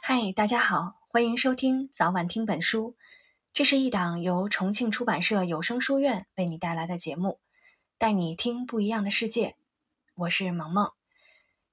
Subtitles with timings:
[0.00, 2.92] 嗨，大家好，欢迎收听《早晚听本书》，
[3.52, 7.40] 这是一档由重庆出版社有声书院为你带来的节目，
[7.98, 9.56] 带你听不一样的世界。
[10.14, 10.92] 我是萌萌，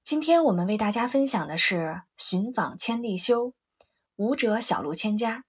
[0.02, 1.76] 今天我们为大家分享的是
[2.18, 3.48] 《寻访千利休》，
[4.16, 5.46] 武者小路千家。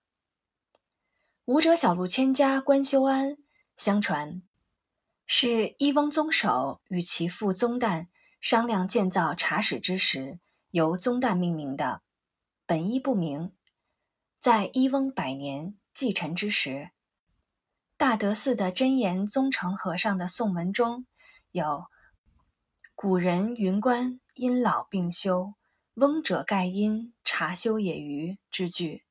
[1.44, 3.38] 武者小路千家关修安，
[3.76, 4.42] 相传
[5.26, 8.08] 是一翁宗首与其父宗旦
[8.46, 10.38] 商量建造茶室之时，
[10.70, 12.04] 由宗旦命名的。
[12.68, 13.56] 本意不明，
[14.40, 16.92] 在伊翁百年继承之时，
[17.98, 21.08] 大德寺的真言宗成和尚的颂文中
[21.50, 21.86] 有
[22.94, 25.56] “古人云观因老病休，
[25.96, 29.06] 翁者盖因茶修也余”之句，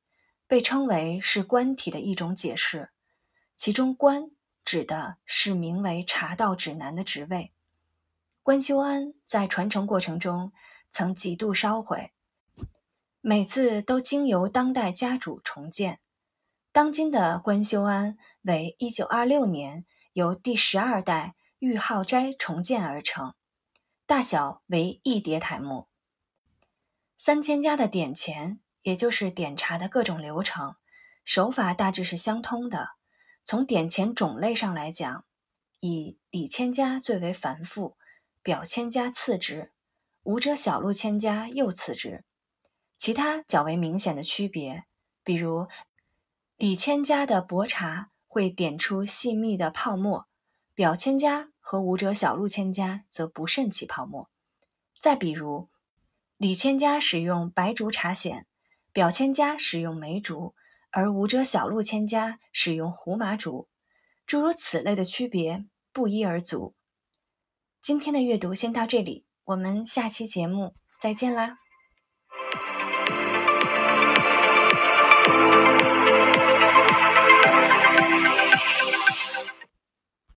[0.47, 2.89] 被称为是观体的一种解释。
[3.57, 4.31] 其中“观”
[4.63, 7.51] 指的是名为茶道指南的职位。
[8.45, 10.53] 观修安在传承过程中
[10.91, 12.11] 曾几度烧毁。
[13.19, 15.99] 每次都经由当代家主重建。
[16.71, 23.33] 当今的观修庵为一九二六年由第十二代玉浩斋重建而成，
[24.05, 25.87] 大小为一叠台木。
[27.17, 30.75] 三千家的点钱，也就是点茶的各种流程
[31.23, 32.89] 手法，大致是相通的。
[33.43, 35.25] 从点钱种类上来讲，
[35.79, 37.97] 以里千家最为繁复，
[38.45, 39.71] 表千家次之，
[40.21, 42.23] 武者小路千家又次之。
[42.95, 44.83] 其他较为明显的区别，
[45.23, 45.67] 比如
[46.55, 50.27] 李千家的薄茶会点出细密的泡沫，
[50.75, 54.29] 表千家和武者小路千家则不甚起泡沫。
[55.01, 55.71] 再比如
[56.37, 58.43] 李千家使用白竹茶筅，
[58.93, 60.53] 表千家使用梅竹，
[60.91, 63.67] 而武者小路千家使用胡麻竹。
[64.27, 66.75] 诸如此类的区别不一而足。
[67.85, 71.59] 今天的阅读先到这里，我们下期节目再见啦！